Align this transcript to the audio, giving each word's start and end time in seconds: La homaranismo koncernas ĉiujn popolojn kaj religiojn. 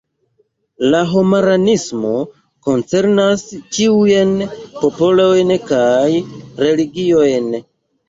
La 0.95 1.01
homaranismo 1.11 2.15
koncernas 2.69 3.45
ĉiujn 3.77 4.35
popolojn 4.83 5.57
kaj 5.71 5.97
religiojn. 6.67 7.59